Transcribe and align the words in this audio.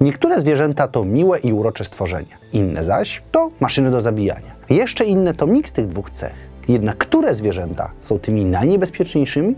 Niektóre 0.00 0.40
zwierzęta 0.40 0.88
to 0.88 1.04
miłe 1.04 1.38
i 1.38 1.52
urocze 1.52 1.84
stworzenia, 1.84 2.36
inne 2.52 2.84
zaś 2.84 3.22
to 3.32 3.50
maszyny 3.60 3.90
do 3.90 4.00
zabijania. 4.00 4.56
Jeszcze 4.70 5.04
inne 5.04 5.34
to 5.34 5.46
miks 5.46 5.72
tych 5.72 5.88
dwóch 5.88 6.10
cech. 6.10 6.32
Jednak 6.68 6.98
które 6.98 7.34
zwierzęta 7.34 7.90
są 8.00 8.18
tymi 8.18 8.44
najniebezpieczniejszymi? 8.44 9.54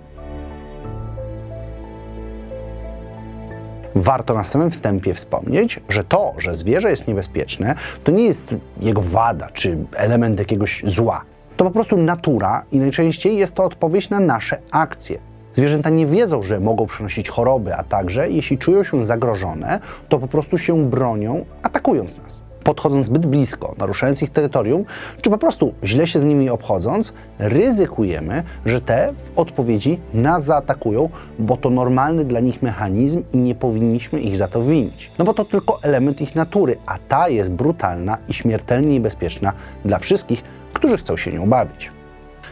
Warto 3.95 4.35
na 4.35 4.45
samym 4.45 4.71
wstępie 4.71 5.15
wspomnieć, 5.15 5.81
że 5.89 6.05
to, 6.05 6.35
że 6.39 6.55
zwierzę 6.55 6.91
jest 6.91 7.09
niebezpieczne, 7.09 7.75
to 8.05 8.13
nie 8.13 8.25
jest 8.25 8.55
jego 8.81 9.03
wada 9.03 9.49
czy 9.53 9.79
element 9.97 10.39
jakiegoś 10.39 10.83
zła. 10.85 11.25
To 11.57 11.65
po 11.65 11.71
prostu 11.71 11.97
natura 11.97 12.65
i 12.73 12.79
najczęściej 12.79 13.37
jest 13.37 13.55
to 13.55 13.65
odpowiedź 13.65 14.11
na 14.11 14.21
nasze 14.21 14.59
akcje. 14.71 15.19
Zwierzęta 15.55 15.91
nie 15.91 16.07
wiedzą, 16.07 16.43
że 16.43 16.61
mogą 16.61 16.87
przenosić 16.87 17.29
choroby, 17.29 17.75
a 17.75 17.83
także 17.83 18.31
jeśli 18.31 18.59
czują 18.59 18.85
się 18.85 19.05
zagrożone, 19.05 19.81
to 20.09 20.19
po 20.19 20.29
prostu 20.29 20.59
się 20.59 20.85
bronią, 20.85 21.45
atakując 21.63 22.19
nas. 22.19 22.43
Podchodząc 22.65 23.07
zbyt 23.07 23.27
blisko, 23.27 23.75
naruszając 23.79 24.23
ich 24.23 24.31
terytorium, 24.31 24.85
czy 25.23 25.31
po 25.31 25.39
prostu 25.39 25.75
źle 25.85 26.07
się 26.07 26.19
z 26.19 26.25
nimi 26.25 26.51
obchodząc, 26.51 27.13
ryzykujemy, 27.39 28.43
że 28.67 28.81
te 28.81 29.15
w 29.17 29.39
odpowiedzi 29.39 30.01
nas 30.15 30.45
zaatakują, 30.45 31.09
bo 31.39 31.57
to 31.57 31.71
normalny 31.71 32.25
dla 32.25 32.41
nich 32.41 32.63
mechanizm 32.63 33.23
i 33.33 33.39
nie 33.39 33.55
powinniśmy 33.55 34.21
ich 34.21 34.37
za 34.37 34.49
to 34.49 34.63
winić. 34.63 35.11
No 35.19 35.25
bo 35.25 35.35
to 35.35 35.45
tylko 35.45 35.79
element 35.83 36.21
ich 36.21 36.35
natury, 36.35 36.77
a 36.87 36.99
ta 37.09 37.29
jest 37.29 37.53
brutalna 37.53 38.19
i 38.29 38.35
śmiertelnie 38.35 38.89
niebezpieczna 38.89 39.53
dla 39.85 39.99
wszystkich, 39.99 40.43
którzy 40.73 40.97
chcą 40.97 41.17
się 41.17 41.33
nią 41.33 41.49
bawić. 41.49 41.98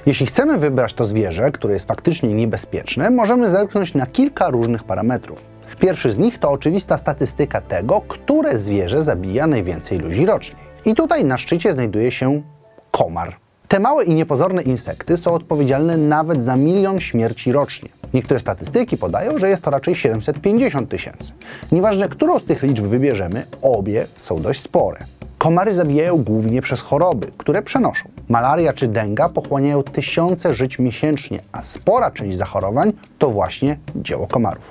Jeśli 0.07 0.27
chcemy 0.27 0.59
wybrać 0.59 0.95
to 0.95 1.05
zwierzę, 1.05 1.53
które 1.53 1.75
jest 1.75 1.89
faktycznie 1.89 2.35
niebezpieczne, 2.35 3.11
możemy 3.11 3.51
zerknąć 3.51 3.95
na 3.95 4.07
kilka 4.07 4.51
różnych 4.51 4.85
parametrów. 4.85 5.45
Pierwszy 5.81 6.13
z 6.13 6.19
nich 6.19 6.39
to 6.39 6.51
oczywista 6.51 6.97
statystyka 6.97 7.61
tego, 7.61 8.01
które 8.09 8.59
zwierzę 8.59 9.03
zabija 9.03 9.47
najwięcej 9.47 9.99
ludzi 9.99 10.27
rocznie. 10.27 10.57
I 10.85 10.95
tutaj 10.95 11.25
na 11.25 11.39
szczycie 11.39 11.73
znajduje 11.73 12.11
się 12.11 12.43
komar. 12.91 13.37
Te 13.69 13.81
małe 13.81 14.05
i 14.05 14.15
niepozorne 14.15 14.63
insekty 14.63 15.17
są 15.17 15.33
odpowiedzialne 15.33 15.97
nawet 15.97 16.45
za 16.45 16.57
milion 16.57 17.01
śmierci 17.01 17.53
rocznie. 17.53 17.89
Niektóre 18.15 18.41
statystyki 18.41 18.97
podają, 18.97 19.39
że 19.39 19.49
jest 19.49 19.63
to 19.63 19.71
raczej 19.71 19.95
750 19.95 20.91
tysięcy. 20.91 21.33
Nieważne, 21.73 22.09
którą 22.09 22.39
z 22.39 22.45
tych 22.45 22.63
liczb 22.63 22.87
wybierzemy, 22.87 23.47
obie 23.63 24.07
są 24.17 24.41
dość 24.43 24.61
spore. 24.61 25.05
Komary 25.39 25.75
zabijają 25.75 26.25
głównie 26.25 26.63
przez 26.63 26.81
choroby, 26.81 27.27
które 27.39 27.63
przenoszą. 27.63 28.16
Malaria 28.29 28.73
czy 28.73 28.89
denga 28.89 29.29
pochłaniają 29.29 29.83
tysiące 29.83 30.55
żyć 30.55 30.79
miesięcznie, 30.79 31.41
a 31.53 31.63
spora 31.63 32.11
część 32.11 32.37
zachorowań 32.37 32.93
to 33.19 33.31
właśnie 33.31 33.79
dzieło 33.97 34.27
komarów. 34.27 34.71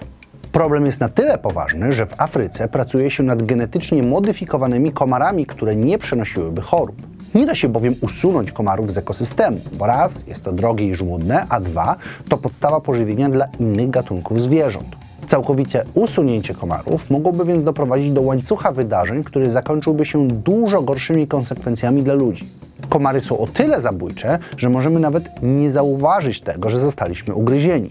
Problem 0.52 0.86
jest 0.86 1.00
na 1.00 1.10
tyle 1.10 1.38
poważny, 1.38 1.92
że 1.92 2.06
w 2.06 2.22
Afryce 2.22 2.68
pracuje 2.68 3.12
się 3.12 3.24
nad 3.24 3.42
genetycznie 3.42 4.04
modyfikowanymi 4.04 4.92
komarami, 4.92 5.46
które 5.46 5.76
nie 5.76 5.98
przenosiłyby 5.98 6.62
chorób. 6.62 6.96
Nie 7.36 7.46
da 7.46 7.56
się 7.56 7.70
bowiem 7.70 7.96
usunąć 8.02 8.52
komarów 8.52 8.92
z 8.92 8.98
ekosystemu, 8.98 9.60
bo 9.78 9.86
raz 9.86 10.28
jest 10.28 10.46
to 10.46 10.52
drogie 10.52 10.88
i 10.88 10.96
żmudne, 10.96 11.46
a 11.50 11.60
dwa 11.60 11.96
to 12.30 12.38
podstawa 12.38 12.82
pożywienia 12.82 13.30
dla 13.30 13.46
innych 13.60 13.90
gatunków 13.90 14.42
zwierząt. 14.42 14.88
Całkowicie 15.28 15.86
usunięcie 15.94 16.54
komarów 16.54 17.10
mogłoby 17.10 17.46
więc 17.46 17.64
doprowadzić 17.64 18.12
do 18.12 18.22
łańcucha 18.22 18.72
wydarzeń, 18.72 19.24
który 19.24 19.50
zakończyłby 19.50 20.06
się 20.06 20.28
dużo 20.28 20.82
gorszymi 20.82 21.28
konsekwencjami 21.28 22.04
dla 22.04 22.14
ludzi. 22.14 22.50
Komary 22.90 23.22
są 23.22 23.38
o 23.38 23.48
tyle 23.48 23.82
zabójcze, 23.82 24.40
że 24.58 24.70
możemy 24.70 25.00
nawet 25.00 25.30
nie 25.44 25.72
zauważyć 25.72 26.42
tego, 26.42 26.70
że 26.70 26.80
zostaliśmy 26.80 27.34
ugryzieni. 27.34 27.90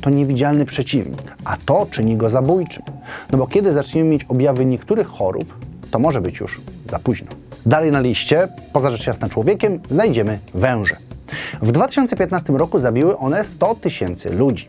To 0.00 0.10
niewidzialny 0.10 0.64
przeciwnik, 0.64 1.36
a 1.44 1.56
to 1.56 1.86
czyni 1.90 2.16
go 2.16 2.30
zabójczym. 2.30 2.82
No 3.32 3.38
bo 3.38 3.46
kiedy 3.46 3.72
zaczniemy 3.72 4.10
mieć 4.10 4.24
objawy 4.24 4.64
niektórych 4.64 5.06
chorób, 5.06 5.54
to 5.90 5.98
może 5.98 6.20
być 6.20 6.40
już 6.40 6.60
za 6.90 6.98
późno. 6.98 7.28
Dalej 7.66 7.92
na 7.92 8.00
liście, 8.00 8.48
poza 8.72 8.90
rzecz 8.90 9.06
jasna 9.06 9.28
człowiekiem, 9.28 9.80
znajdziemy 9.90 10.38
węże. 10.54 10.96
W 11.62 11.72
2015 11.72 12.52
roku 12.52 12.78
zabiły 12.78 13.18
one 13.18 13.44
100 13.44 13.74
tysięcy 13.74 14.30
ludzi. 14.30 14.68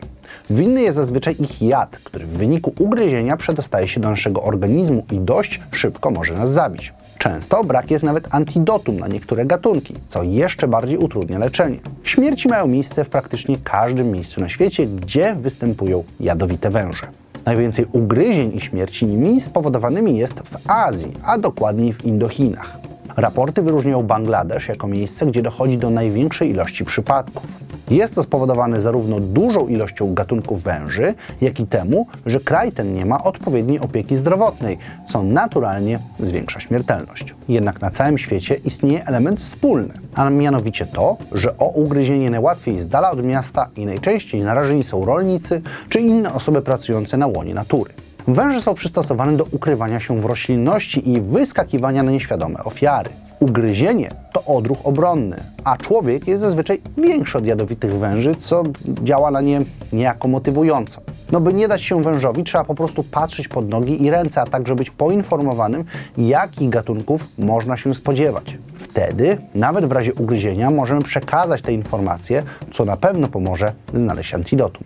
Winny 0.50 0.82
jest 0.82 0.96
zazwyczaj 0.96 1.36
ich 1.38 1.62
jad, 1.62 1.98
który 1.98 2.26
w 2.26 2.38
wyniku 2.38 2.74
ugryzienia 2.78 3.36
przedostaje 3.36 3.88
się 3.88 4.00
do 4.00 4.10
naszego 4.10 4.42
organizmu 4.42 5.04
i 5.12 5.18
dość 5.20 5.60
szybko 5.72 6.10
może 6.10 6.34
nas 6.34 6.52
zabić. 6.52 6.94
Często 7.18 7.64
brak 7.64 7.90
jest 7.90 8.04
nawet 8.04 8.34
antidotum 8.34 8.98
na 8.98 9.08
niektóre 9.08 9.46
gatunki, 9.46 9.94
co 10.08 10.22
jeszcze 10.22 10.68
bardziej 10.68 10.98
utrudnia 10.98 11.38
leczenie. 11.38 11.78
Śmierci 12.04 12.48
mają 12.48 12.66
miejsce 12.66 13.04
w 13.04 13.08
praktycznie 13.08 13.58
każdym 13.64 14.10
miejscu 14.10 14.40
na 14.40 14.48
świecie, 14.48 14.86
gdzie 14.86 15.34
występują 15.34 16.04
jadowite 16.20 16.70
węże. 16.70 17.06
Najwięcej 17.44 17.86
ugryzień 17.92 18.56
i 18.56 18.60
śmierci 18.60 19.06
nimi 19.06 19.40
spowodowanymi 19.40 20.18
jest 20.18 20.40
w 20.40 20.56
Azji, 20.70 21.12
a 21.24 21.38
dokładniej 21.38 21.92
w 21.92 22.04
Indochinach. 22.04 22.78
Raporty 23.16 23.62
wyróżniają 23.62 24.02
Bangladesz 24.02 24.68
jako 24.68 24.88
miejsce, 24.88 25.26
gdzie 25.26 25.42
dochodzi 25.42 25.78
do 25.78 25.90
największej 25.90 26.50
ilości 26.50 26.84
przypadków. 26.84 27.46
Jest 27.90 28.14
to 28.14 28.22
spowodowane 28.22 28.80
zarówno 28.80 29.20
dużą 29.20 29.66
ilością 29.66 30.14
gatunków 30.14 30.62
węży, 30.62 31.14
jak 31.40 31.60
i 31.60 31.66
temu, 31.66 32.06
że 32.26 32.40
kraj 32.40 32.72
ten 32.72 32.92
nie 32.92 33.06
ma 33.06 33.24
odpowiedniej 33.24 33.80
opieki 33.80 34.16
zdrowotnej, 34.16 34.78
co 35.08 35.22
naturalnie 35.22 35.98
zwiększa 36.20 36.60
śmiertelność. 36.60 37.34
Jednak 37.48 37.80
na 37.80 37.90
całym 37.90 38.18
świecie 38.18 38.54
istnieje 38.54 39.06
element 39.06 39.40
wspólny, 39.40 39.94
a 40.14 40.30
mianowicie 40.30 40.86
to, 40.86 41.16
że 41.32 41.58
o 41.58 41.68
ugryzienie 41.68 42.30
najłatwiej 42.30 42.80
z 42.80 42.88
dala 42.88 43.10
od 43.10 43.24
miasta 43.24 43.68
i 43.76 43.86
najczęściej 43.86 44.42
narażeni 44.42 44.84
są 44.84 45.04
rolnicy 45.04 45.62
czy 45.88 46.00
inne 46.00 46.34
osoby 46.34 46.62
pracujące 46.62 47.16
na 47.16 47.26
łonie 47.26 47.54
natury. 47.54 47.92
Węże 48.28 48.62
są 48.62 48.74
przystosowane 48.74 49.36
do 49.36 49.44
ukrywania 49.52 50.00
się 50.00 50.20
w 50.20 50.24
roślinności 50.24 51.10
i 51.10 51.20
wyskakiwania 51.20 52.02
na 52.02 52.10
nieświadome 52.10 52.64
ofiary. 52.64 53.10
Ugryzienie 53.40 54.10
to 54.32 54.44
odruch 54.44 54.78
obronny, 54.84 55.36
a 55.64 55.76
człowiek 55.76 56.28
jest 56.28 56.40
zazwyczaj 56.40 56.80
większy 56.96 57.38
od 57.38 57.46
jadowitych 57.46 57.98
węży, 57.98 58.34
co 58.34 58.62
działa 59.02 59.30
na 59.30 59.40
nie 59.40 59.60
niejako 59.92 60.28
motywująco. 60.28 61.00
No 61.32 61.40
by 61.40 61.52
nie 61.52 61.68
dać 61.68 61.82
się 61.82 62.02
wężowi, 62.02 62.44
trzeba 62.44 62.64
po 62.64 62.74
prostu 62.74 63.04
patrzeć 63.04 63.48
pod 63.48 63.68
nogi 63.68 64.04
i 64.04 64.10
ręce, 64.10 64.40
a 64.40 64.46
także 64.46 64.74
być 64.74 64.90
poinformowanym, 64.90 65.84
jakich 66.18 66.68
gatunków 66.68 67.28
można 67.38 67.76
się 67.76 67.94
spodziewać. 67.94 68.58
Wtedy, 68.76 69.38
nawet 69.54 69.86
w 69.86 69.92
razie 69.92 70.14
ugryzienia, 70.14 70.70
możemy 70.70 71.02
przekazać 71.02 71.62
te 71.62 71.72
informacje, 71.72 72.42
co 72.72 72.84
na 72.84 72.96
pewno 72.96 73.28
pomoże 73.28 73.72
znaleźć 73.94 74.34
antidotum. 74.34 74.84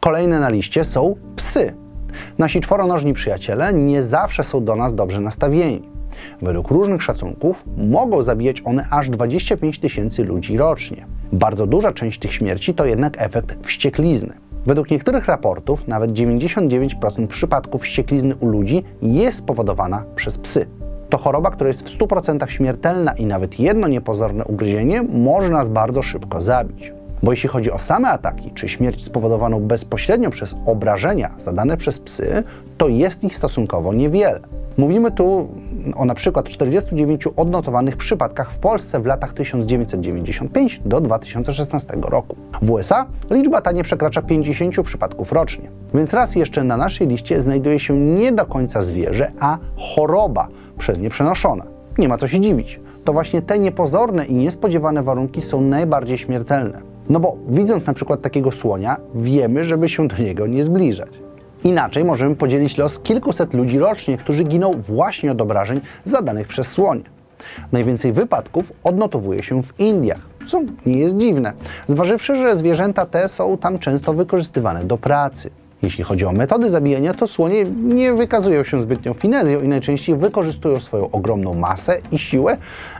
Kolejne 0.00 0.40
na 0.40 0.48
liście 0.48 0.84
są 0.84 1.16
psy. 1.36 1.74
Nasi 2.38 2.60
czworonożni 2.60 3.14
przyjaciele 3.14 3.72
nie 3.72 4.02
zawsze 4.02 4.44
są 4.44 4.64
do 4.64 4.76
nas 4.76 4.94
dobrze 4.94 5.20
nastawieni. 5.20 5.91
Według 6.42 6.70
różnych 6.70 7.02
szacunków 7.02 7.64
mogą 7.76 8.22
zabijać 8.22 8.62
one 8.64 8.86
aż 8.90 9.10
25 9.10 9.78
tysięcy 9.78 10.24
ludzi 10.24 10.56
rocznie. 10.56 11.06
Bardzo 11.32 11.66
duża 11.66 11.92
część 11.92 12.18
tych 12.18 12.32
śmierci 12.32 12.74
to 12.74 12.86
jednak 12.86 13.22
efekt 13.22 13.66
wścieklizny. 13.66 14.34
Według 14.66 14.90
niektórych 14.90 15.26
raportów 15.26 15.88
nawet 15.88 16.12
99% 16.12 17.26
przypadków 17.26 17.82
wścieklizny 17.82 18.36
u 18.36 18.48
ludzi 18.48 18.84
jest 19.02 19.38
spowodowana 19.38 20.04
przez 20.16 20.38
psy. 20.38 20.66
To 21.10 21.18
choroba, 21.18 21.50
która 21.50 21.68
jest 21.68 21.88
w 21.88 21.98
100% 21.98 22.48
śmiertelna 22.48 23.12
i 23.12 23.26
nawet 23.26 23.60
jedno 23.60 23.88
niepozorne 23.88 24.44
ugryzienie 24.44 25.02
może 25.02 25.48
nas 25.48 25.68
bardzo 25.68 26.02
szybko 26.02 26.40
zabić. 26.40 26.92
Bo 27.22 27.32
jeśli 27.32 27.48
chodzi 27.48 27.70
o 27.70 27.78
same 27.78 28.08
ataki, 28.08 28.50
czy 28.50 28.68
śmierć 28.68 29.04
spowodowaną 29.04 29.60
bezpośrednio 29.60 30.30
przez 30.30 30.54
obrażenia 30.66 31.30
zadane 31.38 31.76
przez 31.76 32.00
psy, 32.00 32.44
to 32.78 32.88
jest 32.88 33.24
ich 33.24 33.36
stosunkowo 33.36 33.92
niewiele. 33.92 34.40
Mówimy 34.76 35.10
tu 35.10 35.48
o 35.96 36.04
na 36.04 36.14
przykład 36.14 36.48
49 36.48 37.26
odnotowanych 37.36 37.96
przypadkach 37.96 38.52
w 38.52 38.58
Polsce 38.58 39.00
w 39.00 39.06
latach 39.06 39.32
1995 39.32 40.80
do 40.84 41.00
2016 41.00 41.94
roku. 42.02 42.36
W 42.62 42.70
USA 42.70 43.06
liczba 43.30 43.60
ta 43.60 43.72
nie 43.72 43.82
przekracza 43.82 44.22
50 44.22 44.82
przypadków 44.84 45.32
rocznie. 45.32 45.70
Więc 45.94 46.14
raz 46.14 46.34
jeszcze 46.34 46.64
na 46.64 46.76
naszej 46.76 47.06
liście 47.06 47.42
znajduje 47.42 47.80
się 47.80 47.96
nie 47.96 48.32
do 48.32 48.46
końca 48.46 48.82
zwierzę, 48.82 49.32
a 49.40 49.58
choroba 49.76 50.48
przez 50.78 50.98
nie 50.98 51.10
przenoszona. 51.10 51.64
Nie 51.98 52.08
ma 52.08 52.18
co 52.18 52.28
się 52.28 52.40
dziwić. 52.40 52.80
To 53.04 53.12
właśnie 53.12 53.42
te 53.42 53.58
niepozorne 53.58 54.26
i 54.26 54.34
niespodziewane 54.34 55.02
warunki 55.02 55.42
są 55.42 55.60
najbardziej 55.60 56.18
śmiertelne. 56.18 56.91
No 57.08 57.20
bo 57.20 57.36
widząc 57.48 57.86
na 57.86 57.92
przykład 57.92 58.22
takiego 58.22 58.52
słonia, 58.52 58.96
wiemy, 59.14 59.64
żeby 59.64 59.88
się 59.88 60.08
do 60.08 60.16
niego 60.16 60.46
nie 60.46 60.64
zbliżać. 60.64 61.08
Inaczej 61.64 62.04
możemy 62.04 62.36
podzielić 62.36 62.78
los 62.78 62.98
kilkuset 62.98 63.54
ludzi 63.54 63.78
rocznie, 63.78 64.16
którzy 64.16 64.44
giną 64.44 64.72
właśnie 64.72 65.32
od 65.32 65.40
obrażeń 65.40 65.80
zadanych 66.04 66.48
przez 66.48 66.66
słonie. 66.66 67.02
Najwięcej 67.72 68.12
wypadków 68.12 68.72
odnotowuje 68.84 69.42
się 69.42 69.62
w 69.62 69.80
Indiach, 69.80 70.20
co 70.46 70.60
nie 70.86 70.98
jest 70.98 71.16
dziwne, 71.16 71.52
zważywszy, 71.86 72.36
że 72.36 72.56
zwierzęta 72.56 73.06
te 73.06 73.28
są 73.28 73.58
tam 73.58 73.78
często 73.78 74.12
wykorzystywane 74.12 74.84
do 74.84 74.98
pracy. 74.98 75.50
Jeśli 75.82 76.04
chodzi 76.04 76.24
o 76.24 76.32
metody 76.32 76.70
zabijania, 76.70 77.14
to 77.14 77.26
słonie 77.26 77.64
nie 77.82 78.12
wykazują 78.12 78.64
się 78.64 78.80
zbytnią 78.80 79.12
finezją 79.12 79.60
i 79.60 79.68
najczęściej 79.68 80.16
wykorzystują 80.16 80.80
swoją 80.80 81.10
ogromną 81.10 81.54
masę 81.54 81.98
i 82.12 82.18
siłę 82.18 82.56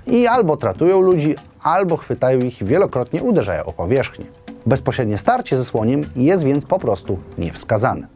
i 0.06 0.26
albo 0.26 0.56
tratują 0.56 1.00
ludzi, 1.00 1.34
albo 1.62 1.96
chwytają 1.96 2.40
ich 2.40 2.60
i 2.60 2.64
wielokrotnie 2.64 3.22
uderzają 3.22 3.64
o 3.64 3.72
powierzchnię. 3.72 4.24
Bezpośrednie 4.66 5.18
starcie 5.18 5.56
ze 5.56 5.64
słoniem 5.64 6.00
jest 6.16 6.44
więc 6.44 6.66
po 6.66 6.78
prostu 6.78 7.18
niewskazane. 7.38 8.06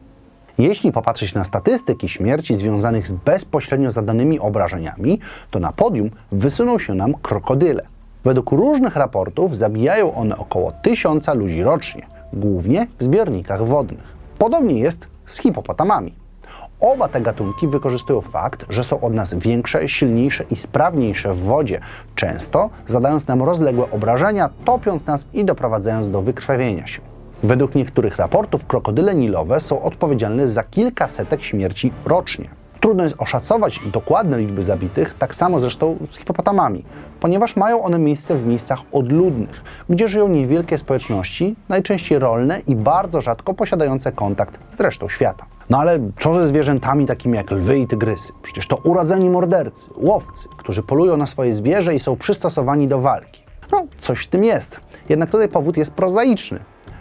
Jeśli 0.57 0.91
popatrzeć 0.91 1.33
na 1.33 1.43
statystyki 1.43 2.09
śmierci 2.09 2.55
związanych 2.55 3.07
z 3.07 3.13
bezpośrednio 3.13 3.91
zadanymi 3.91 4.39
obrażeniami, 4.39 5.19
to 5.51 5.59
na 5.59 5.71
podium 5.71 6.09
wysuną 6.31 6.79
się 6.79 6.93
nam 6.93 7.13
krokodyle. 7.13 7.83
Według 8.23 8.51
różnych 8.51 8.95
raportów 8.95 9.57
zabijają 9.57 10.13
one 10.13 10.37
około 10.37 10.71
tysiąca 10.71 11.33
ludzi 11.33 11.63
rocznie, 11.63 12.07
głównie 12.33 12.87
w 12.99 13.03
zbiornikach 13.03 13.65
wodnych. 13.65 14.17
Podobnie 14.37 14.79
jest 14.79 15.07
z 15.25 15.37
hipopotamami. 15.37 16.13
Oba 16.79 17.07
te 17.07 17.21
gatunki 17.21 17.67
wykorzystują 17.67 18.21
fakt, 18.21 18.65
że 18.69 18.83
są 18.83 19.01
od 19.01 19.13
nas 19.13 19.33
większe, 19.33 19.89
silniejsze 19.89 20.43
i 20.51 20.55
sprawniejsze 20.55 21.33
w 21.33 21.39
wodzie, 21.39 21.79
często 22.15 22.69
zadając 22.87 23.27
nam 23.27 23.43
rozległe 23.43 23.91
obrażenia, 23.91 24.49
topiąc 24.65 25.05
nas 25.05 25.25
i 25.33 25.45
doprowadzając 25.45 26.09
do 26.09 26.21
wykrwawienia 26.21 26.87
się. 26.87 27.01
Według 27.43 27.75
niektórych 27.75 28.17
raportów 28.17 28.65
krokodyle 28.65 29.15
nilowe 29.15 29.59
są 29.59 29.81
odpowiedzialne 29.81 30.47
za 30.47 30.63
kilka 30.63 31.07
setek 31.07 31.43
śmierci 31.43 31.91
rocznie. 32.05 32.49
Trudno 32.81 33.03
jest 33.03 33.15
oszacować 33.17 33.79
dokładne 33.93 34.39
liczby 34.39 34.63
zabitych, 34.63 35.13
tak 35.13 35.35
samo 35.35 35.59
zresztą 35.59 35.97
z 36.11 36.17
hipopotamami, 36.17 36.83
ponieważ 37.19 37.55
mają 37.55 37.83
one 37.83 37.99
miejsce 37.99 38.35
w 38.35 38.45
miejscach 38.45 38.79
odludnych, 38.91 39.63
gdzie 39.89 40.07
żyją 40.07 40.27
niewielkie 40.27 40.77
społeczności, 40.77 41.55
najczęściej 41.69 42.19
rolne 42.19 42.59
i 42.67 42.75
bardzo 42.75 43.21
rzadko 43.21 43.53
posiadające 43.53 44.11
kontakt 44.11 44.59
z 44.69 44.79
resztą 44.79 45.09
świata. 45.09 45.45
No 45.69 45.77
ale 45.77 45.99
co 46.19 46.39
ze 46.39 46.47
zwierzętami 46.47 47.05
takimi 47.05 47.37
jak 47.37 47.51
lwy 47.51 47.79
i 47.79 47.87
tygrysy? 47.87 48.33
Przecież 48.41 48.67
to 48.67 48.75
urodzeni 48.75 49.29
mordercy, 49.29 49.91
łowcy, 49.97 50.49
którzy 50.57 50.83
polują 50.83 51.17
na 51.17 51.27
swoje 51.27 51.53
zwierzę 51.53 51.95
i 51.95 51.99
są 51.99 52.15
przystosowani 52.15 52.87
do 52.87 52.99
walki. 52.99 53.43
No, 53.71 53.83
coś 53.97 54.19
w 54.19 54.27
tym 54.27 54.43
jest. 54.43 54.79
Jednak 55.09 55.29
tutaj 55.29 55.49
powód 55.49 55.77
jest 55.77 55.91
prozaiczny. 55.91 56.59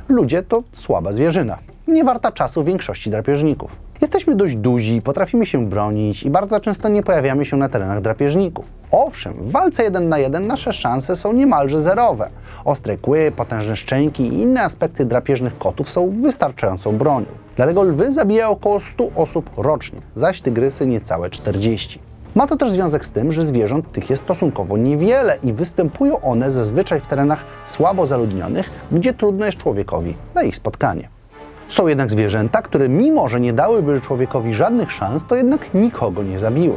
Ludzie 0.08 0.42
to 0.42 0.62
słaba 0.72 1.12
zwierzyna, 1.12 1.58
nie 1.88 2.04
warta 2.04 2.32
czasu 2.32 2.64
większości 2.64 3.10
drapieżników. 3.10 3.85
Jesteśmy 4.00 4.34
dość 4.34 4.56
duzi, 4.56 5.02
potrafimy 5.02 5.46
się 5.46 5.66
bronić 5.66 6.22
i 6.22 6.30
bardzo 6.30 6.60
często 6.60 6.88
nie 6.88 7.02
pojawiamy 7.02 7.44
się 7.44 7.56
na 7.56 7.68
terenach 7.68 8.00
drapieżników. 8.00 8.66
Owszem, 8.90 9.34
w 9.34 9.50
walce 9.50 9.84
jeden 9.84 10.08
na 10.08 10.18
jeden 10.18 10.46
nasze 10.46 10.72
szanse 10.72 11.16
są 11.16 11.32
niemalże 11.32 11.80
zerowe. 11.80 12.30
Ostre 12.64 12.96
kły, 12.96 13.32
potężne 13.36 13.76
szczęki 13.76 14.22
i 14.22 14.40
inne 14.40 14.62
aspekty 14.62 15.04
drapieżnych 15.04 15.58
kotów 15.58 15.90
są 15.90 16.10
wystarczającą 16.10 16.96
bronią. 16.96 17.26
Dlatego 17.56 17.82
lwy 17.82 18.12
zabijają 18.12 18.50
około 18.50 18.80
100 18.80 19.04
osób 19.14 19.50
rocznie, 19.56 20.00
zaś 20.14 20.40
tygrysy 20.40 20.86
niecałe 20.86 21.30
40. 21.30 21.98
Ma 22.34 22.46
to 22.46 22.56
też 22.56 22.72
związek 22.72 23.04
z 23.04 23.12
tym, 23.12 23.32
że 23.32 23.46
zwierząt 23.46 23.92
tych 23.92 24.10
jest 24.10 24.22
stosunkowo 24.22 24.76
niewiele 24.76 25.38
i 25.44 25.52
występują 25.52 26.20
one 26.20 26.50
zazwyczaj 26.50 27.00
w 27.00 27.06
terenach 27.06 27.44
słabo 27.66 28.06
zaludnionych, 28.06 28.70
gdzie 28.92 29.14
trudno 29.14 29.46
jest 29.46 29.58
człowiekowi 29.58 30.14
na 30.34 30.42
ich 30.42 30.56
spotkanie. 30.56 31.15
Są 31.68 31.86
jednak 31.86 32.10
zwierzęta, 32.10 32.62
które 32.62 32.88
mimo, 32.88 33.28
że 33.28 33.40
nie 33.40 33.52
dałyby 33.52 34.00
człowiekowi 34.00 34.54
żadnych 34.54 34.92
szans, 34.92 35.26
to 35.26 35.36
jednak 35.36 35.74
nikogo 35.74 36.22
nie 36.22 36.38
zabiły. 36.38 36.76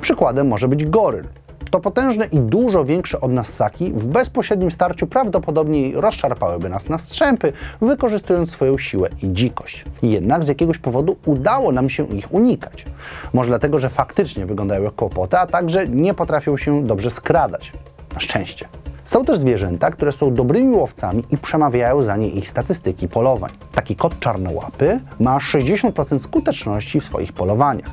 Przykładem 0.00 0.48
może 0.48 0.68
być 0.68 0.84
goryl. 0.84 1.24
To 1.70 1.80
potężne 1.80 2.26
i 2.26 2.38
dużo 2.38 2.84
większe 2.84 3.20
od 3.20 3.32
nas 3.32 3.48
ssaki 3.48 3.92
w 3.92 4.06
bezpośrednim 4.06 4.70
starciu 4.70 5.06
prawdopodobnie 5.06 5.92
rozszarpałyby 5.94 6.68
nas 6.68 6.88
na 6.88 6.98
strzępy, 6.98 7.52
wykorzystując 7.80 8.50
swoją 8.50 8.78
siłę 8.78 9.08
i 9.22 9.32
dzikość. 9.32 9.84
Jednak 10.02 10.44
z 10.44 10.48
jakiegoś 10.48 10.78
powodu 10.78 11.16
udało 11.26 11.72
nam 11.72 11.88
się 11.88 12.06
ich 12.06 12.34
unikać. 12.34 12.86
Może 13.32 13.48
dlatego, 13.48 13.78
że 13.78 13.88
faktycznie 13.88 14.46
wyglądają 14.46 14.82
jak 14.82 14.94
kłopoty, 14.94 15.38
a 15.38 15.46
także 15.46 15.88
nie 15.88 16.14
potrafią 16.14 16.56
się 16.56 16.84
dobrze 16.84 17.10
skradać. 17.10 17.72
Na 18.14 18.20
szczęście. 18.20 18.68
Są 19.08 19.24
też 19.24 19.38
zwierzęta, 19.38 19.90
które 19.90 20.12
są 20.12 20.34
dobrymi 20.34 20.76
łowcami 20.76 21.24
i 21.30 21.38
przemawiają 21.38 22.02
za 22.02 22.16
nie 22.16 22.28
ich 22.28 22.48
statystyki 22.48 23.08
polowań. 23.08 23.50
Taki 23.72 23.96
kot 23.96 24.18
czarnołapy 24.18 25.00
ma 25.20 25.38
60% 25.38 26.18
skuteczności 26.18 27.00
w 27.00 27.04
swoich 27.04 27.32
polowaniach, 27.32 27.90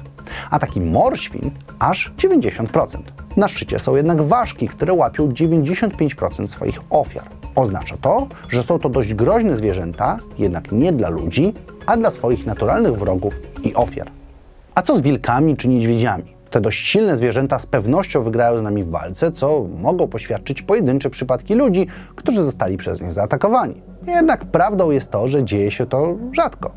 a 0.52 0.60
taki 0.60 0.82
morświn 0.82 1.52
aż 1.80 2.12
90%. 2.18 2.98
Na 3.38 3.48
szczycie 3.48 3.80
są 3.80 3.96
jednak 3.96 4.22
ważki, 4.22 4.68
które 4.68 4.94
łapią 4.94 5.28
95% 5.28 6.48
swoich 6.48 6.80
ofiar. 6.90 7.26
Oznacza 7.56 7.98
to, 7.98 8.28
że 8.50 8.64
są 8.64 8.80
to 8.80 8.90
dość 8.90 9.14
groźne 9.14 9.56
zwierzęta, 9.56 10.18
jednak 10.38 10.72
nie 10.72 10.92
dla 10.92 11.10
ludzi, 11.10 11.54
a 11.86 11.98
dla 11.98 12.10
swoich 12.10 12.46
naturalnych 12.46 12.96
wrogów 12.96 13.40
i 13.64 13.76
ofiar. 13.76 14.08
A 14.76 14.82
co 14.82 14.98
z 14.98 15.02
wilkami 15.02 15.58
czy 15.58 15.70
niedźwiedziami? 15.70 16.35
Te 16.56 16.62
dość 16.62 16.88
silne 16.88 17.16
zwierzęta 17.16 17.60
z 17.60 17.66
pewnością 17.66 18.24
wygrają 18.24 18.60
z 18.60 18.62
nami 18.62 18.84
w 18.84 18.90
walce, 18.90 19.32
co 19.32 19.66
mogą 19.78 20.08
poświadczyć 20.08 20.62
pojedyncze 20.62 21.10
przypadki 21.10 21.56
ludzi, 21.56 21.88
którzy 22.16 22.42
zostali 22.42 22.78
przez 22.78 23.02
nie 23.02 23.12
zaatakowani. 23.12 23.82
Jednak 24.08 24.46
prawdą 24.46 24.92
jest 24.92 25.12
to, 25.12 25.28
że 25.28 25.44
dzieje 25.44 25.72
się 25.72 25.86
to 25.86 26.16
rzadko. 26.32 26.72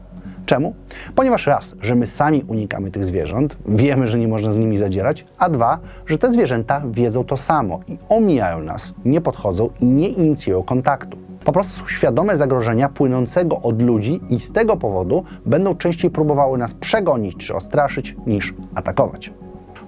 Czemu? 0.46 0.74
Ponieważ 1.14 1.46
raz, 1.46 1.76
że 1.80 1.94
my 1.94 2.06
sami 2.06 2.42
unikamy 2.48 2.90
tych 2.90 3.04
zwierząt, 3.04 3.56
wiemy, 3.66 4.08
że 4.08 4.18
nie 4.18 4.28
można 4.28 4.52
z 4.52 4.56
nimi 4.56 4.78
zadzierać, 4.78 5.26
a 5.38 5.48
dwa, 5.48 5.78
że 6.06 6.18
te 6.18 6.30
zwierzęta 6.30 6.82
wiedzą 6.90 7.24
to 7.24 7.36
samo 7.36 7.80
i 7.88 7.98
omijają 8.08 8.62
nas, 8.62 8.92
nie 9.04 9.20
podchodzą 9.20 9.68
i 9.80 9.86
nie 9.86 10.08
inicjują 10.08 10.62
kontaktu. 10.62 11.18
Po 11.44 11.52
prostu 11.52 11.88
świadome 11.88 12.36
zagrożenia 12.36 12.88
płynącego 12.88 13.60
od 13.60 13.82
ludzi 13.82 14.20
i 14.28 14.40
z 14.40 14.52
tego 14.52 14.76
powodu 14.76 15.24
będą 15.46 15.74
częściej 15.74 16.10
próbowały 16.10 16.58
nas 16.58 16.74
przegonić 16.74 17.36
czy 17.36 17.54
ostraszyć 17.54 18.16
niż 18.26 18.54
atakować 18.74 19.32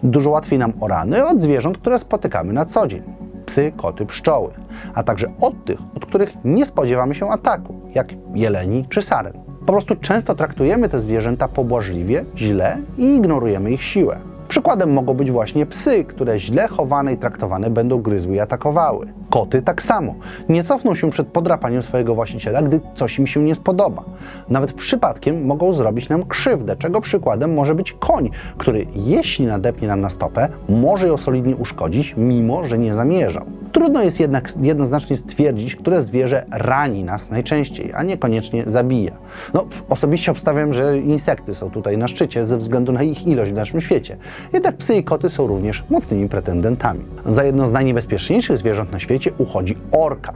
dużo 0.02 0.31
łatwiej 0.31 0.58
nam 0.58 0.73
o 0.81 0.88
rany 0.88 1.26
od 1.26 1.41
zwierząt, 1.41 1.79
które 1.79 1.99
spotykamy 1.99 2.52
na 2.52 2.64
co 2.64 2.87
dzień. 2.87 3.02
Psy, 3.47 3.73
koty, 3.76 4.06
pszczoły, 4.06 4.50
a 4.94 5.02
także 5.02 5.26
od 5.41 5.64
tych, 5.64 5.79
od 5.97 6.06
których 6.06 6.32
nie 6.44 6.67
spodziewamy 6.67 7.14
się 7.14 7.31
ataku, 7.31 7.81
jak 7.94 8.08
jeleni 8.35 8.87
czy 8.88 9.02
saren. 9.02 9.32
Po 9.67 9.73
prostu 9.73 9.97
często 9.97 10.35
traktujemy 10.35 10.88
te 10.88 11.00
zwierzęta 11.00 11.49
pobłażliwie, 11.49 12.25
źle 12.37 12.79
i 12.99 13.14
ignorujemy 13.17 13.70
ich 13.70 13.82
siłę. 13.82 14.30
Przykładem 14.50 14.93
mogą 14.93 15.14
być 15.14 15.31
właśnie 15.31 15.67
psy, 15.67 16.05
które 16.05 16.41
źle 16.41 16.69
chowane 16.69 17.12
i 17.12 17.17
traktowane 17.17 17.70
będą 17.70 18.02
gryzły 18.02 18.35
i 18.35 18.41
atakowały. 18.41 19.12
Koty 19.31 19.62
tak 19.62 19.82
samo. 19.82 20.14
Nie 20.49 20.64
cofną 20.64 20.94
się 20.94 21.11
przed 21.11 21.29
podrapaniem 21.29 21.82
swojego 21.82 22.14
właściciela, 22.14 22.62
gdy 22.62 22.81
coś 22.94 23.19
im 23.19 23.26
się 23.26 23.43
nie 23.43 23.55
spodoba. 23.55 24.05
Nawet 24.49 24.73
przypadkiem 24.73 25.47
mogą 25.47 25.73
zrobić 25.73 26.08
nam 26.08 26.26
krzywdę, 26.26 26.76
czego 26.76 27.00
przykładem 27.00 27.55
może 27.55 27.75
być 27.75 27.93
koń, 27.93 28.31
który 28.58 28.87
jeśli 28.94 29.47
nadepnie 29.47 29.88
nam 29.88 30.00
na 30.00 30.11
stopę, 30.11 30.49
może 30.69 31.06
ją 31.06 31.17
solidnie 31.17 31.56
uszkodzić, 31.56 32.14
mimo 32.17 32.64
że 32.64 32.79
nie 32.79 32.94
zamierzał. 32.94 33.44
Trudno 33.72 34.02
jest 34.02 34.20
jednak 34.20 34.49
jednoznacznie 34.62 35.17
stwierdzić, 35.17 35.76
które 35.76 36.02
zwierzę 36.02 36.44
rani 36.50 37.05
nas 37.05 37.31
najczęściej, 37.31 37.93
a 37.94 38.02
niekoniecznie 38.02 38.64
zabija. 38.67 39.12
No, 39.55 39.67
osobiście 39.88 40.32
obstawiam, 40.32 40.72
że 40.72 40.99
insekty 40.99 41.55
są 41.55 41.70
tutaj 41.70 41.99
na 41.99 42.08
szczycie 42.08 42.44
ze 42.44 42.56
względu 42.56 42.93
na 42.93 43.02
ich 43.02 43.26
ilość 43.26 43.52
w 43.52 43.55
naszym 43.55 43.81
świecie. 43.81 44.17
Jednak 44.52 44.76
psy 44.76 44.96
i 44.96 45.05
koty 45.05 45.31
są 45.31 45.46
również 45.46 45.84
mocnymi 45.90 46.28
pretendentami. 46.28 47.04
Za 47.26 47.45
jedno 47.45 47.66
z 47.66 47.71
najniebezpieczniejszych 47.71 48.59
zwierząt 48.59 48.92
na 48.92 48.99
świecie 48.99 49.33
uchodzi 49.38 49.76
orka. 49.92 50.33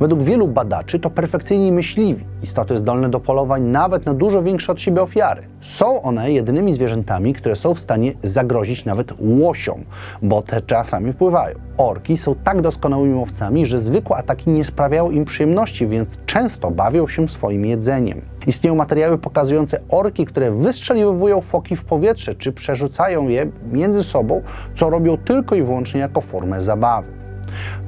Według 0.00 0.22
wielu 0.22 0.48
badaczy 0.48 0.98
to 0.98 1.10
perfekcyjni 1.10 1.72
myśliwi, 1.72 2.24
istoty 2.46 2.78
zdolne 2.78 3.08
do 3.08 3.20
polowań 3.20 3.62
nawet 3.62 4.06
na 4.06 4.14
dużo 4.14 4.42
większe 4.42 4.72
od 4.72 4.80
siebie 4.80 5.02
ofiary. 5.02 5.42
Są 5.60 6.02
one 6.02 6.32
jedynymi 6.32 6.72
zwierzętami, 6.72 7.34
które 7.34 7.56
są 7.56 7.74
w 7.74 7.80
stanie 7.80 8.12
zagrozić 8.22 8.84
nawet 8.84 9.12
łosiom, 9.20 9.84
bo 10.22 10.42
te 10.42 10.60
czasami 10.60 11.14
pływają. 11.14 11.58
Orki 11.78 12.16
są 12.16 12.34
tak 12.34 12.62
doskonałymi 12.62 13.14
łowcami, 13.14 13.66
że 13.66 13.80
zwykłe 13.80 14.16
ataki 14.16 14.50
nie 14.50 14.64
sprawiają 14.64 15.10
im 15.10 15.24
przyjemności, 15.24 15.86
więc 15.86 16.18
często 16.26 16.70
bawią 16.70 17.08
się 17.08 17.28
swoim 17.28 17.64
jedzeniem. 17.64 18.22
Istnieją 18.46 18.74
materiały 18.74 19.18
pokazujące 19.18 19.80
orki, 19.88 20.24
które 20.24 20.50
wystrzeliwują 20.50 21.40
foki 21.40 21.76
w 21.76 21.84
powietrze, 21.84 22.34
czy 22.34 22.52
przerzucają 22.52 23.28
je 23.28 23.50
między 23.72 24.04
sobą, 24.04 24.42
co 24.74 24.90
robią 24.90 25.16
tylko 25.16 25.54
i 25.54 25.62
wyłącznie 25.62 26.00
jako 26.00 26.20
formę 26.20 26.62
zabawy. 26.62 27.15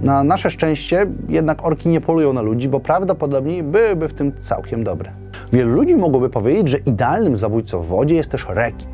Na 0.00 0.25
nasze 0.25 0.50
szczęście 0.50 1.06
jednak 1.28 1.66
orki 1.66 1.88
nie 1.88 2.00
polują 2.00 2.32
na 2.32 2.42
ludzi, 2.42 2.68
bo 2.68 2.80
prawdopodobnie 2.80 3.62
byłyby 3.62 4.08
w 4.08 4.14
tym 4.14 4.32
całkiem 4.38 4.84
dobre. 4.84 5.10
Wielu 5.52 5.70
ludzi 5.70 5.96
mogłoby 5.96 6.30
powiedzieć, 6.30 6.68
że 6.68 6.78
idealnym 6.78 7.37
zabójcą 7.37 7.80
w 7.80 7.87
wodzie 7.87 8.14
jest 8.14 8.30
też 8.30 8.46
rekin. 8.48 8.88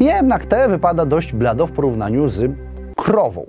Jednak 0.00 0.46
te 0.46 0.68
wypada 0.68 1.06
dość 1.06 1.32
blado 1.32 1.66
w 1.66 1.72
porównaniu 1.72 2.28
z 2.28 2.50
krową. 2.96 3.46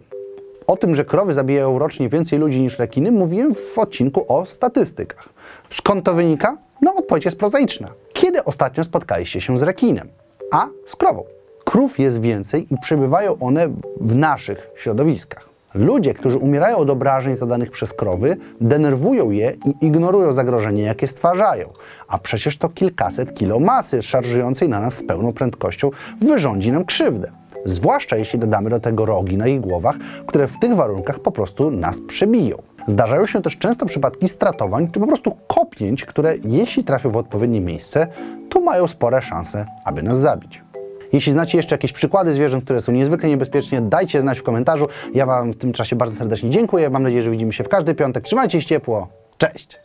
O 0.67 0.77
tym, 0.77 0.95
że 0.95 1.05
krowy 1.05 1.33
zabijają 1.33 1.79
rocznie 1.79 2.09
więcej 2.09 2.39
ludzi 2.39 2.61
niż 2.61 2.79
rekiny, 2.79 3.11
mówiłem 3.11 3.55
w 3.55 3.77
odcinku 3.77 4.25
o 4.27 4.45
statystykach. 4.45 5.29
Skąd 5.69 6.05
to 6.05 6.13
wynika? 6.13 6.57
No, 6.81 6.95
odpowiedź 6.95 7.25
jest 7.25 7.37
prozaiczna. 7.37 7.89
Kiedy 8.13 8.43
ostatnio 8.43 8.83
spotkaliście 8.83 9.41
się 9.41 9.57
z 9.57 9.63
rekinem? 9.63 10.09
A 10.51 10.67
z 10.87 10.95
krową. 10.95 11.23
Krów 11.65 11.99
jest 11.99 12.21
więcej 12.21 12.73
i 12.73 12.77
przebywają 12.77 13.37
one 13.39 13.67
w 14.01 14.15
naszych 14.15 14.69
środowiskach. 14.75 15.52
Ludzie, 15.75 16.13
którzy 16.13 16.37
umierają 16.37 16.77
od 16.77 16.89
obrażeń 16.89 17.35
zadanych 17.35 17.71
przez 17.71 17.93
krowy, 17.93 18.37
denerwują 18.61 19.31
je 19.31 19.53
i 19.65 19.85
ignorują 19.85 20.31
zagrożenie, 20.31 20.83
jakie 20.83 21.07
stwarzają. 21.07 21.69
A 22.07 22.17
przecież 22.17 22.57
to 22.57 22.69
kilkaset 22.69 23.33
kilo 23.33 23.59
masy 23.59 24.03
szarżującej 24.03 24.69
na 24.69 24.79
nas 24.79 24.97
z 24.97 25.03
pełną 25.03 25.33
prędkością 25.33 25.89
wyrządzi 26.21 26.71
nam 26.71 26.85
krzywdę. 26.85 27.31
Zwłaszcza 27.65 28.15
jeśli 28.15 28.39
dodamy 28.39 28.69
do 28.69 28.79
tego 28.79 29.05
rogi 29.05 29.37
na 29.37 29.47
ich 29.47 29.61
głowach, 29.61 29.95
które 30.27 30.47
w 30.47 30.59
tych 30.59 30.75
warunkach 30.75 31.19
po 31.19 31.31
prostu 31.31 31.71
nas 31.71 32.01
przebiją. 32.01 32.57
Zdarzają 32.87 33.25
się 33.25 33.41
też 33.41 33.57
często 33.57 33.85
przypadki 33.85 34.29
stratowań, 34.29 34.91
czy 34.91 34.99
po 34.99 35.07
prostu 35.07 35.37
kopnięć, 35.47 36.05
które 36.05 36.35
jeśli 36.43 36.83
trafią 36.83 37.09
w 37.09 37.17
odpowiednie 37.17 37.61
miejsce, 37.61 38.07
to 38.49 38.61
mają 38.61 38.87
spore 38.87 39.21
szanse, 39.21 39.65
aby 39.85 40.03
nas 40.03 40.19
zabić. 40.19 40.62
Jeśli 41.13 41.31
znacie 41.31 41.57
jeszcze 41.57 41.75
jakieś 41.75 41.91
przykłady 41.91 42.33
zwierząt, 42.33 42.63
które 42.63 42.81
są 42.81 42.91
niezwykle 42.91 43.29
niebezpieczne, 43.29 43.81
dajcie 43.81 44.21
znać 44.21 44.39
w 44.39 44.43
komentarzu. 44.43 44.87
Ja 45.13 45.25
Wam 45.25 45.51
w 45.51 45.57
tym 45.57 45.73
czasie 45.73 45.95
bardzo 45.95 46.15
serdecznie 46.15 46.49
dziękuję. 46.49 46.89
Mam 46.89 47.03
nadzieję, 47.03 47.21
że 47.21 47.31
widzimy 47.31 47.53
się 47.53 47.63
w 47.63 47.69
każdy 47.69 47.95
piątek. 47.95 48.23
Trzymajcie 48.23 48.61
się 48.61 48.67
ciepło. 48.67 49.07
Cześć! 49.37 49.79